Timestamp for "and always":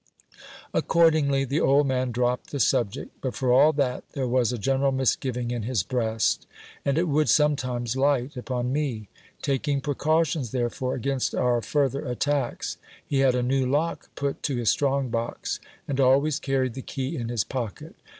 15.87-16.39